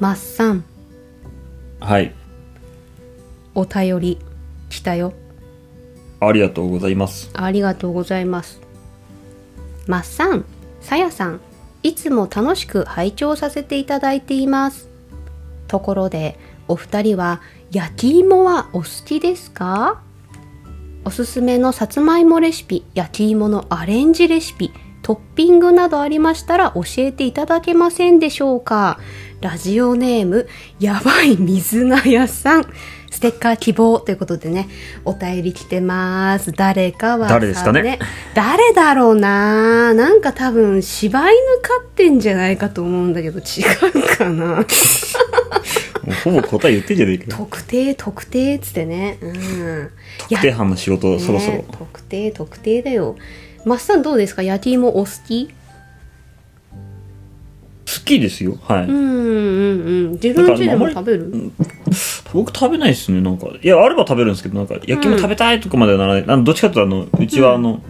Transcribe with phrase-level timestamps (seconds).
[0.00, 0.64] マッサン
[1.80, 2.14] はい。
[3.54, 4.18] お便り
[4.68, 5.12] 来たよ
[6.20, 7.30] ありがとうございます。
[7.34, 8.60] ありがとうございます。
[9.88, 10.44] マッサン、
[10.80, 11.40] さやさん、
[11.82, 14.88] いつも楽しく拝聴させていただいています。
[15.66, 17.40] ところで、お二人は
[17.72, 20.00] 焼き芋はお好きですか？
[21.04, 24.72] おすすめのさつまいもレシピ、焼き芋のアレンジレシピ、
[25.02, 28.98] トッピングなどありましたら教えていただけませんでしょうか？
[29.40, 30.48] ラジオネーム、
[30.80, 32.66] やばい水菜屋さん。
[33.10, 34.68] ステッカー希望ということでね、
[35.04, 36.52] お便り来てます。
[36.52, 37.98] 誰かはさ誰ですかね？
[38.34, 39.94] 誰だろうな？
[39.94, 44.64] なんか多分柴犬飼ってんじゃないかと思うんだけど違うかな？
[46.24, 47.30] ほぼ答え言ってんじゃねえかよ。
[47.38, 49.90] 特定特定っつってねうん
[50.28, 51.64] 特定班の仕事、そろそろね。
[51.70, 53.16] 特定特定だよ
[53.68, 54.42] マッサンどうですか？
[54.42, 55.46] 焼き芋お好き？
[55.46, 55.52] 好
[58.04, 58.58] きですよ。
[58.62, 58.84] はい。
[58.84, 61.52] うんうんうん自分家でも食べる？
[62.32, 63.46] 僕食べないですね、なんか。
[63.62, 66.24] いや、あれば食べるんですけど、なんか、焼き芋食べたいとかまではならない。
[66.26, 67.88] あのどっちかというと、あの、うちはあの、なんて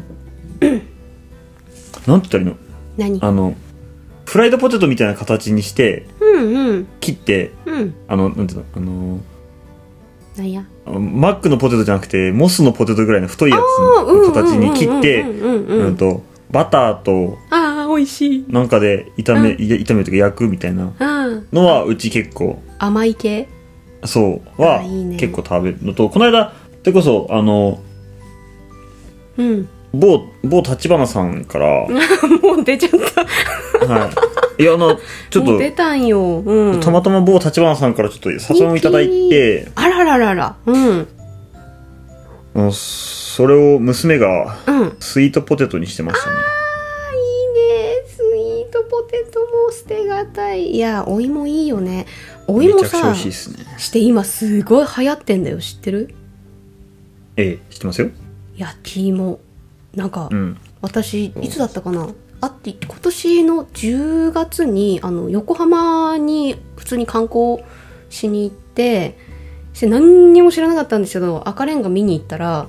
[2.07, 2.57] 言ったらいいの？
[2.97, 3.21] 何？
[3.23, 3.55] あの、
[4.25, 6.87] フライドポテトみたいな形にして、うんうん。
[7.01, 7.95] 切って、うん。
[8.09, 9.21] あの、なんていうの、あの、
[10.39, 10.65] なんや？
[10.87, 13.61] マックのポテトじゃなくて、モスのポテトぐらいの太いやつ
[14.07, 18.45] の形に切って、うんと、バターと、ああ美味しい。
[18.49, 19.57] なんかで炒め、うん。
[19.57, 21.49] 炒めるとか焼くみたいなうん。
[21.53, 23.49] のは、うち結構、甘い系？
[24.05, 24.81] そう、は
[25.19, 27.81] 結構食べるのと、この間、それこそ、あの、
[29.37, 29.69] うん。
[29.93, 31.89] 某、某立花さんから、は
[32.43, 33.23] もう出ちゃった。
[33.23, 33.27] い。
[34.59, 34.99] いや、あの、
[35.31, 41.07] ちょっと、出たんよ、うん、たまたま某立花さんからちょっと誘いをいただいて、あららららうん。
[42.73, 44.97] それを娘がうん。
[44.99, 46.37] スイートポテトにしてましたね。
[46.37, 47.47] いい
[48.03, 48.05] ね。
[48.09, 50.73] スイートポテトも捨てがたい。
[50.73, 52.07] いやお芋いいよね。
[52.49, 53.65] お芋さ味しいですね。
[53.79, 55.59] して今すごい流行ってんだよ。
[55.59, 56.13] 知ってる？
[57.37, 58.11] ええ、知ってますよ。
[58.57, 59.39] 焼き芋。
[59.95, 60.57] なんか、うん。
[60.81, 62.09] 私いつだったかな？
[62.41, 67.59] あって今年の10月にあの横浜に普通に観光
[68.11, 69.19] しに行って
[69.73, 72.69] して何にも知らなかったんですけど赤レンガ見に行ったら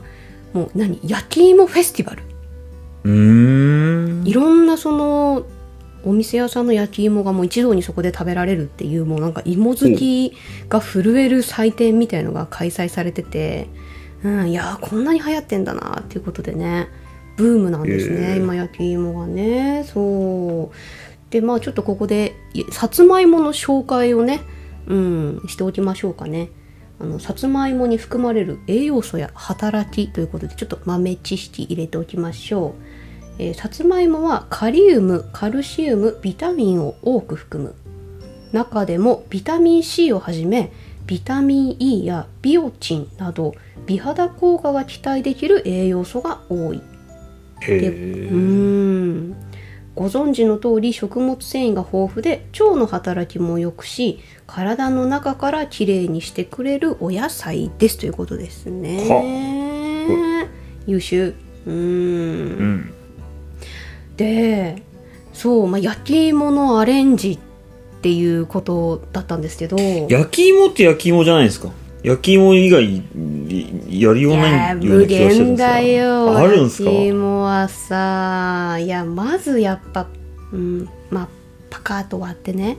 [0.53, 0.99] もう何？
[1.03, 2.23] 焼き芋フェスティバル。
[3.03, 4.27] うーん。
[4.27, 5.45] いろんなその
[6.03, 10.33] お店屋さんの焼き芋がもう一堂にそこで食べられるっていうもうなんか芋好き
[10.69, 13.67] が震える祭典みたいのが開催されてて、
[14.23, 16.87] うん、いやーこんなに流行ってんだなっていうことでね
[17.39, 19.85] ブームなんですね、へー今焼き芋がね。
[19.85, 20.75] そう。
[21.31, 24.41] でまあちょっとここでいさつまいもの紹介をね、
[24.87, 26.49] うん、しておきましょうかね。
[26.99, 32.75] あのさつまいもに含まれる栄養素や働きということでちょっと豆知識入れておきましょ
[33.39, 33.41] う。
[33.41, 37.73] えーさつまいもはカリウムカルシウムビタミンを多く含む。
[38.51, 40.73] 中でもビタミン C をはじめ
[41.05, 43.53] ビタミン E やビオチンなど
[43.85, 46.77] 美肌効果が期待できる栄養素が多い。
[46.77, 46.81] へ
[47.61, 48.35] でうー。
[48.35, 49.35] ん。
[49.95, 60.47] ご存知の通り食物繊維が豊富で腸の働きも良くし体の中からきれいにしてくれるお野菜ですということですね。
[60.87, 61.35] 優秀。
[61.67, 61.75] うーん。
[61.75, 62.93] うん。
[64.15, 64.81] で
[65.33, 67.39] そう、まあ、焼き芋のアレンジっ
[68.01, 69.77] ていうことだったんですけど。
[69.77, 71.71] 焼き芋って焼き芋じゃないですか
[72.03, 76.89] 焼き芋以外いやりようないやような無気がしてるんですよあるんすか？
[76.89, 80.07] 焼き芋はさいやまずやっぱ
[80.53, 81.27] うんまあ
[81.69, 82.77] パカッと割ってね。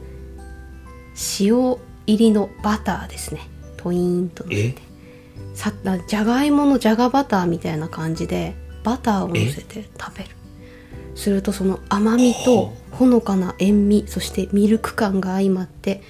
[1.41, 3.42] 塩入りのバターですね。
[3.76, 4.70] トイーンとのせえ？
[4.70, 4.82] て
[5.54, 5.72] さ
[6.09, 10.30] じゃがいものじゃがバターみたいな感じでバターをのせて食べる。
[11.14, 16.03] するとその甘みとほのかな塩味そしてミルク感が相まって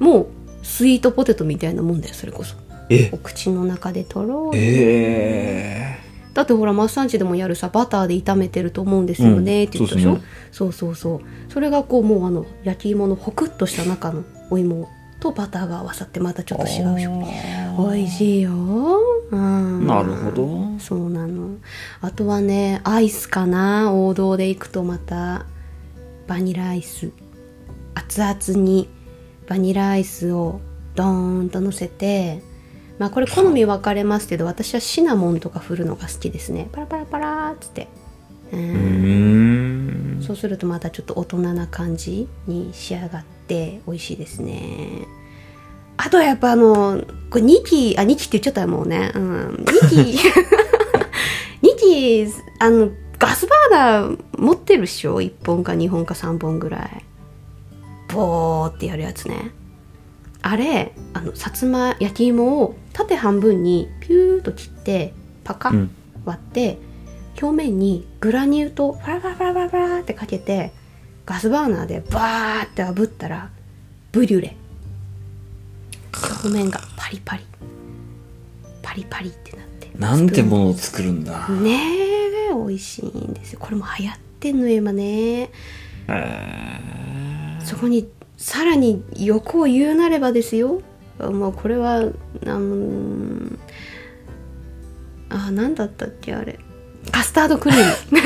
[0.00, 0.28] もう
[0.66, 2.56] スイートポテトみたいなもんだよそれこそ。
[2.90, 3.10] え？
[3.12, 5.98] お口の中でとろーえ
[6.34, 9.68] だってほらマッサンジでもやるさバターで炒めてると思うんですよね、うん。
[9.68, 10.18] って言ったでしょ？
[10.52, 11.52] そうそうそうそう。
[11.52, 17.06] それがこうもうあの焼き芋のホクッとした中のお芋とバターが合わさってまたちょっと違うし
[17.78, 20.78] 美味しいよ、うん、なるほど。
[20.78, 21.56] そうなの。
[22.02, 23.92] あとはねアイスかな？
[23.94, 25.46] 王道でいくとまた
[26.26, 27.12] バニラアイス。
[27.94, 28.90] 熱々に
[29.46, 30.60] バニラアイスを
[30.94, 32.42] ドーンと乗せて
[32.98, 36.68] まあこれ好み分かれますけど私はシナモンとか振るのが好きですね。
[36.72, 37.88] パラパラパラーっつって。
[38.52, 40.22] うん。
[40.26, 45.06] そうするとまたちょっと大人な感じに仕上がって美味しいですね。
[45.98, 49.12] あとはやっぱあのこれ2期あ2期って言っちゃったよもうね。
[49.14, 49.64] うん。
[49.64, 50.18] 2期
[51.62, 52.26] 2期
[52.60, 57.04] あのガスバーナー持ってるっしょ？1本か2本か3本ぐらい
[58.16, 59.52] ボーってやるやつね。
[60.42, 65.12] あれあのさつま焼き芋を縦半分にピューッと切って
[65.44, 65.90] パカッうん。
[66.24, 66.78] 割って、
[67.40, 70.72] 表面にグラニュー糖ファラファラファラファラファラってかけて
[71.24, 73.50] ガスバーナーでバーって炙ったら
[74.12, 74.56] ブリュレ。
[76.12, 77.44] 表面がパリパリ。
[78.82, 79.90] パリパリってなって。
[79.98, 81.48] なんてものを作るんだ。
[81.48, 83.58] ねえ美味しいんですよ。
[83.60, 85.50] これも流行ってんのよ今ね。
[86.08, 86.80] え
[87.66, 90.80] そこにさらに欲を言うなればですよ。
[91.18, 92.04] もうこれはあ
[92.46, 93.58] の
[95.30, 96.60] あ何だったっけあれ。
[97.10, 97.80] カスタードクリー
[98.10, 98.20] ム。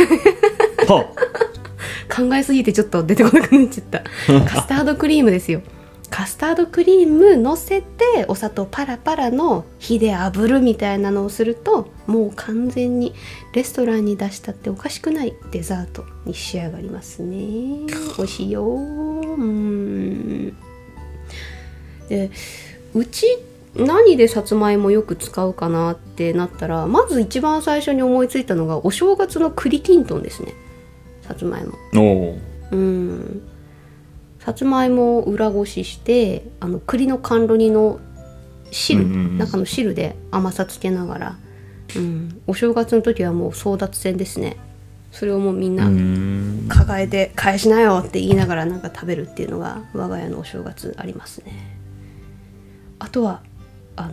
[2.30, 4.02] 考えすぎてちょっと出てこなくなっちゃった。
[4.44, 5.62] カスタードクリームですよ
[6.10, 13.14] カスタードクリーム乗せてお砂糖パラパラの火で炙るみたいなのをするともう完全に
[13.54, 17.86] レストランに出したっておかしくないデザートに仕上がりますね。
[18.16, 18.50] 美味しい。
[18.50, 20.56] ようん
[22.08, 22.30] で
[22.92, 23.26] うち
[23.76, 30.54] 何でさつまいもよく使うかなってなったらまず一番最初に思いついたのがお正月の栗きんとんですね。
[31.22, 31.78] さつまいも。
[32.72, 33.49] うん
[34.40, 38.00] さつまいもを裏ごししてあの栗の甘露煮の
[38.70, 39.38] 汁、うんうんうん。
[39.38, 41.36] 中の汁で甘さつけながら、
[41.96, 44.56] うん、お正月の時はもう争奪戦ですね。
[45.12, 46.66] それをもうみんなん。
[46.68, 51.76] 抱えて「返しなよ」って言いながらなんか食べるっていうのが我が家のお正月ありますね。
[52.98, 53.42] あとは
[53.96, 54.12] あの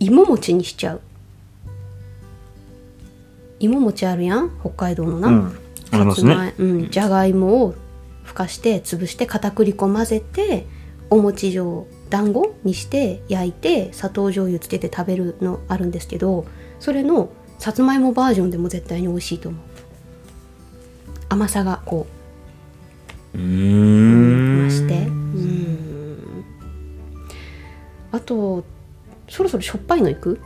[0.00, 1.00] 芋餅にしちゃう。
[3.60, 4.50] 芋餅あるやん？
[4.60, 5.58] 北海道のな、うん。
[5.92, 6.54] ありますね。
[6.58, 7.74] うん、じゃがいもを
[8.30, 10.64] ふかして潰して片栗粉混ぜて
[11.10, 16.46] お餅状団子にして焼いて砂糖醤油つけて食べるのあるんですけど
[16.78, 19.60] それのさつまいもバージョンでも絶対に美味しいと思う。
[21.28, 22.06] 甘さがこ
[23.34, 23.40] うー。
[23.40, 26.44] うん増してうん。
[28.12, 28.64] あと
[29.28, 30.40] そろそろしょっぱいのいく？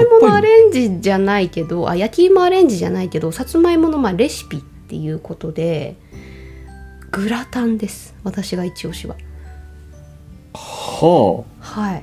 [0.00, 5.96] まいものアレンジじゃないけどあ焼き芋アレンジじゃないけどさつまいものまあレシピっていうことで
[7.14, 8.12] グラタンです。
[8.24, 9.14] 私が一押しは。
[10.52, 12.02] ははい。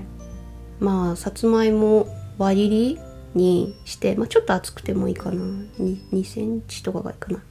[0.80, 2.08] まあさつまいも
[2.38, 3.00] 割り
[3.36, 5.44] にして、まあ、ちょっと厚くてもいいかな。
[5.80, 7.44] 2, 2センチとかがいいかな。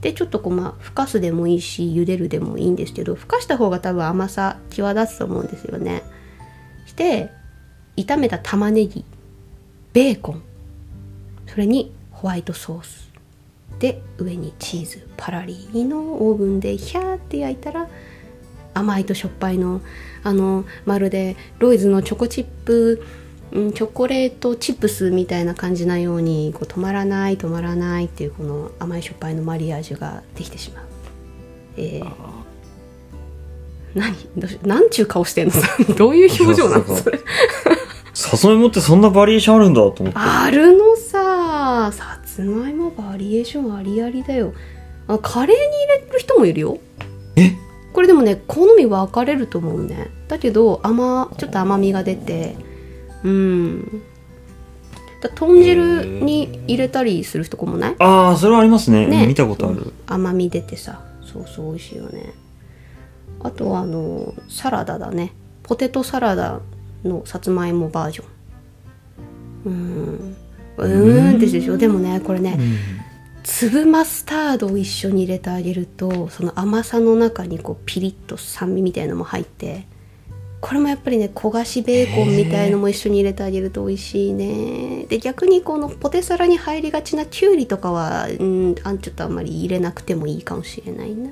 [0.00, 6.02] でちょっとこうまあふかすでもいいし茹でるでもいいんですけどふかした方が多分甘さ際立つと思うんですよね。
[6.86, 7.30] して
[7.96, 9.04] 炒めた玉ねぎ
[9.96, 10.42] ベーコン。
[11.46, 13.10] それにホワイトソース。
[13.78, 15.08] で上にチーズ。
[15.16, 17.88] パラリーニのオーブンでヒャーって焼いたら
[18.74, 19.80] 甘いとしょっぱいの
[20.22, 23.02] あのまるでロイズのチョコチップ、
[23.52, 30.84] うん、チョコレートチップスみたいな感じなようにこう止まらない止まらないっていうこの甘いしょっぱいのマリアージュができてしまう。
[31.78, 32.46] えー。
[33.94, 34.14] 何？
[34.36, 35.54] どうしなんちゅう顔してんの？
[35.96, 36.84] どういう表情なの？
[36.84, 37.18] それ
[38.26, 40.12] さつまいもってそんなバリエーションあるんだと思って。
[40.14, 44.52] あるのささつまいもバリエーションありありだよ。
[45.08, 45.62] あカレーに
[46.00, 46.78] 入れる人もいるよ。
[47.36, 47.52] え？
[47.92, 50.08] これでもね好み分かれると思うね。
[50.28, 52.56] だけど甘ちょっと甘みが出て。
[53.24, 54.02] うん。
[55.22, 57.96] だ豚汁に入れたりする人もない？
[57.98, 59.06] ああ、それはありますね。
[59.06, 59.26] ね。
[59.26, 59.92] 見たことある。
[60.06, 61.00] 甘み出てさ。
[61.22, 62.34] そうそう美味しいよね。
[63.42, 65.32] あとはあのサラダだね。
[65.62, 66.60] ポテトサラダ
[67.06, 68.26] のさつまいもバージョン。
[69.66, 70.36] うーん。
[70.78, 71.78] うーんってでしょ。
[71.78, 72.76] でもねこれね、うん。
[73.42, 79.86] 粒マスタードを一緒に入れてあげるとその甘さの中にこうピリッと酸味みたいのも入って
[80.60, 85.06] これもやっぱりね焦がしベーコンみたいのも一緒に入れてあげると美味しいね。
[85.08, 91.30] で逆にこのポテサラに入りがちなきゅうりとかはうんあんちょっとあんまり入れなくてもいいかもしれないな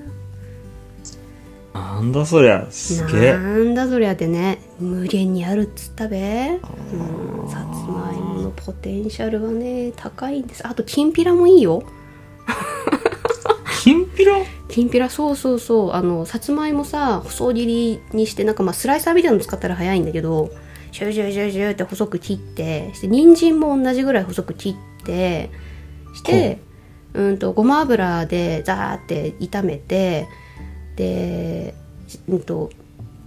[1.75, 2.67] なんだそりゃ。
[2.71, 3.33] すげえ。
[3.33, 6.61] なんだそりゃってね無限にあるっつったべ。
[6.93, 10.67] うんさつまいものポテンシャルはね高いんです。
[10.67, 11.83] あときんぴらもいいよ。
[13.83, 14.39] きんぴら？
[14.69, 15.93] きんぴらそうそうそう。
[15.93, 20.51] あのさつまいもさ細切りにしてなんかまあスライサーみたいなの使ったら早いんだけど
[20.93, 24.71] シューシューシューシューって細く切ってして人参も同じぐらい細く切
[25.03, 25.51] って
[26.15, 26.61] して
[27.13, 30.29] うんとごま油でザーって炒めて
[30.97, 31.75] で
[32.29, 32.71] うんと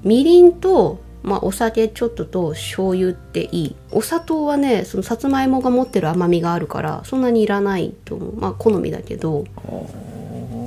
[0.03, 3.75] みりんとまあ、お酒ちょっとと醤油っていい。
[3.91, 8.35] お砂糖はねそのさつまいもが持ってる甘みがあるからそんなにいらないと思う。
[8.39, 9.43] まあ好みだけど。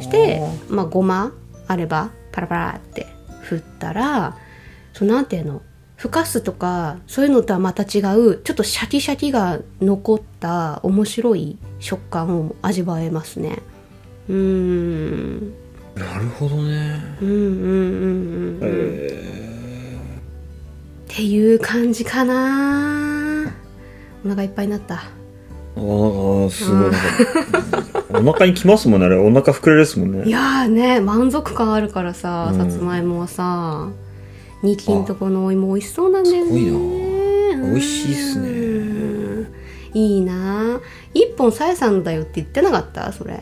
[0.02, 1.32] して、まあ、ごま
[1.66, 3.06] あればパラパラって
[3.42, 4.36] 振ったら
[4.92, 5.62] そうなんていうの？
[5.96, 13.58] ふかすとかそういうのとはまた違うちょっとシャキシャキが残った面白い食感を味わえますね。
[14.28, 15.54] うん。
[15.96, 17.02] なるほどね。
[17.20, 18.60] うんうんうんうん、うん。
[18.62, 19.98] え
[21.12, 23.52] っていう感じかな。
[24.24, 25.02] お腹いっぱいになった。
[25.76, 26.90] ー、ああすごい。
[28.28, 29.16] お腹にきますもんねあれ。
[29.16, 30.24] お腹膨れるですもんね。
[30.26, 32.58] いやーね満足感あるからさ、うん。
[32.58, 33.88] さつまいもはさ。
[34.62, 36.46] ニキんとこのお芋美味しそうなんだよね。
[36.46, 36.72] すごいな。
[36.72, 36.76] う
[37.68, 37.74] ん。
[37.74, 39.50] 美味しいっすね。
[39.94, 40.80] いいな。
[41.14, 43.10] 一本さやさんだよって言ってなかった？
[43.12, 43.34] それ。
[43.34, 43.38] い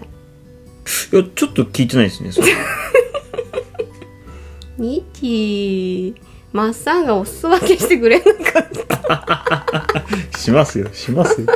[1.16, 2.48] やちょっと聞いてないですねそれ。
[4.78, 6.14] ニキ
[6.52, 8.68] マッサンがお裾分けしてくれなかっ
[10.32, 10.38] た。
[10.38, 11.46] しますよしますよ。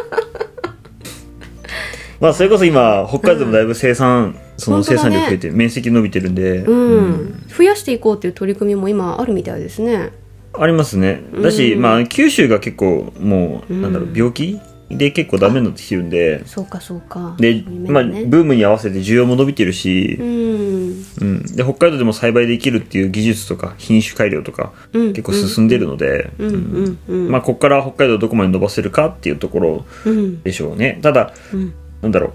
[2.20, 10.12] まあそれこそ今北海道もだいぶ生産、その生産量増えて、面積伸びてるんで、うん、増やしていこうっていう取り組みも今あるみたいですね。
[10.52, 11.20] ありますね。
[11.42, 11.82] だし、うん。
[11.82, 14.60] まあ九州が結構もう、うんなんだろう病気
[14.96, 17.36] で結構ダメになってきてるんでそうかそうか。
[17.38, 21.04] で、そういう面まあ、ねブームに合わせて需要も伸びてるしう、ん。
[21.20, 21.42] うん。
[21.56, 25.12] で北海道でも栽培できるっていう技術とか品種改良とかうん。
[25.12, 26.48] 結構進んでるので、うん。
[26.48, 26.98] うん。
[27.08, 27.30] うん。
[27.30, 30.42] まあ、ここから北海道どこまで伸ばせるかっていうところうん。
[30.42, 30.98] でしょうね。
[31.02, 31.72] ただうん。
[32.02, 32.32] なんだろ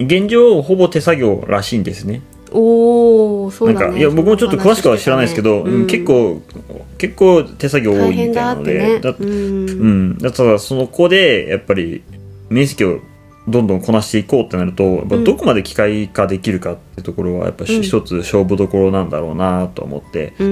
[0.00, 0.04] う。
[0.04, 3.80] 現状ほぼ手作業らしいんですねおおそうだね。
[3.80, 5.86] なんかいや僕もちょっと詳しくは知らないですけど、うん。
[5.86, 6.42] 結構
[6.98, 9.26] 結構手作業多いみたいなのでだうん。
[9.26, 12.02] うん、だただその子でやっぱり
[12.48, 13.00] 面積を
[13.46, 15.24] どんどんこなしていこうってなるとやっぱうん。
[15.24, 17.82] どこまで機械化できるかってところはやっぱしうん。
[17.82, 20.44] 一つ勝負どころなんだろうなと思って、ど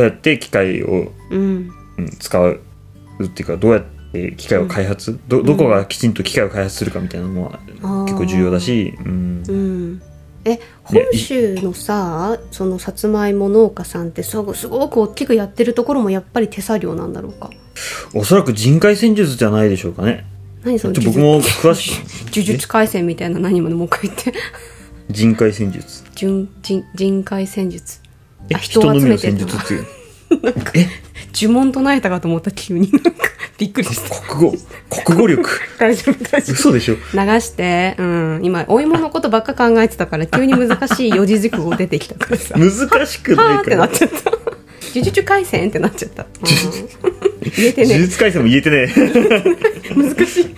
[0.00, 1.70] うやって機械を、うん。
[2.18, 2.60] 使う
[3.24, 3.95] っていうかどうやって
[4.36, 7.58] 機械を開発、どどこがきちんと機械を開発するかみたいなのも
[8.04, 9.42] 結構重要だし、うん。
[9.46, 10.02] うん。
[10.44, 17.50] え本州のさそのさつまいも農家さんってすごすごく大きくやってるところもやっぱり手作業なんだろうか？
[18.14, 20.24] おそらく人海戦術じゃないでしょうかね。
[20.62, 22.04] 何その僕も詳しく
[22.34, 24.32] 呪術廻戦みたいな何もねもう一回言って。
[25.10, 26.04] 人海戦術。
[26.14, 28.00] 人人人海戦術。
[28.48, 29.86] 人を人のみの集めてんの戦術っていう。
[30.74, 31.05] え？
[31.38, 33.10] 呪文唱えたかと思った急になんか
[33.58, 34.20] びっくりした。
[34.34, 34.56] 国語。
[35.04, 35.48] 国語力。
[35.78, 36.52] 大丈夫大丈夫。
[36.52, 36.94] 嘘でしょ？
[36.94, 37.00] 流
[37.40, 42.54] して、うん、今お芋のことばっか考えてたから急に難しい四字熟語出てきたからさ。
[42.58, 44.30] 難しくはーないからってなっちゃった。
[44.94, 46.28] 呪術廻戦ってなっちゃった、うん
[47.56, 48.92] 言えてね呪術廻戦も言えてね
[50.16, 50.54] 難しい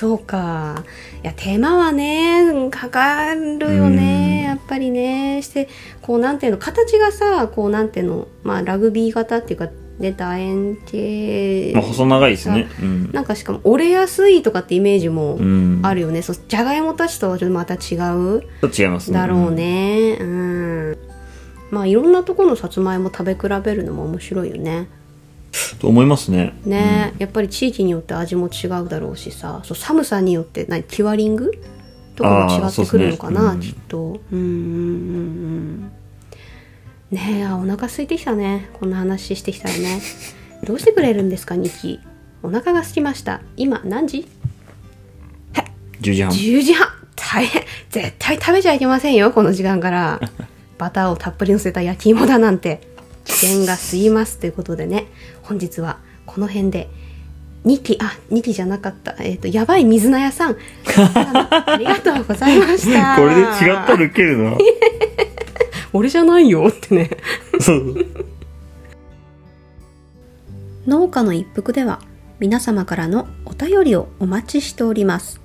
[0.00, 0.82] そうか。
[1.22, 3.96] いや手間はねかかるようん。
[3.96, 5.42] ねやっぱりね。
[5.42, 5.68] して
[6.00, 12.66] こうなんていうの形がさこうなんていうのまあラグビー型っていうかで楕円形、まあ細長いですね。
[12.80, 13.10] うん。
[13.12, 15.80] なんかしかも折れやすいとかってイメージもうん。
[15.82, 19.18] あるよね、そうじゃがいもたちとはちょっとまた違う違いますね。
[19.18, 20.16] だろうね。
[20.18, 20.98] うん、
[21.70, 24.88] まあいろんなところのさつまいも食べ比べるのも面白いよね
[25.80, 26.54] と思いますね。
[26.64, 29.60] ね、やっぱり地域によって味も違うだろうしさ。
[29.64, 31.52] そう寒さによって何キュアリング？
[32.14, 33.66] とかも違ってくるのかな、ね。
[33.66, 33.98] きっと。
[33.98, 34.42] うんうんうんう
[35.86, 35.92] ん
[37.10, 38.70] ねえあお腹空いてきたね。
[38.78, 40.00] こんな話してきたらね。
[40.62, 41.98] どうしてくれるんですかニキ。
[42.42, 43.40] お腹が空きました。
[43.56, 44.28] 今何時
[46.00, 46.32] ？10時半。
[46.32, 46.88] 10時半。
[47.16, 47.62] 大変。
[47.90, 50.20] 絶対食べちゃいけませんよこの時間から。
[50.78, 52.80] バターをたっぷりのせた焼き芋だなんて
[53.30, 55.06] 危険が過ぎますということでね
[55.42, 56.88] 本日はこの辺で。
[57.64, 59.16] 2期あ2期じゃなかった。
[59.18, 60.56] えっ、とやばい水菜屋さん。
[60.96, 63.16] ありがとうございました。
[63.20, 64.56] これで違ったらウケるな
[65.92, 67.10] 俺じゃないよってね。
[67.60, 68.06] そう。
[70.86, 72.00] 農家の一服では
[72.38, 75.40] 皆様からのお便りをお待ちしております。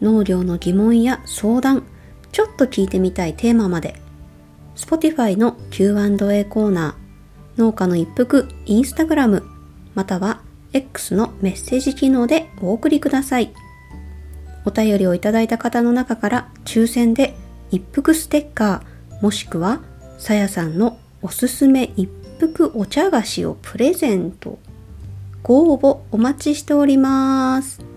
[0.00, 1.84] 農業の疑問や相談
[2.32, 4.00] ちょっと聞いてみたいテーマまで。
[4.74, 7.01] Spotify の Q&A コーナー
[7.56, 9.44] 農家の一服インスタグラム
[9.94, 10.40] または
[10.72, 13.52] X のメッセージ機能でお送りください。
[14.64, 17.34] お便りをいただいた方の中から抽選で
[17.70, 19.80] 一服ステッカーもしくは
[20.18, 24.58] さやさんのおすすめ一服お茶菓子をプレゼント。
[25.42, 27.91] ご応募お待ちしております。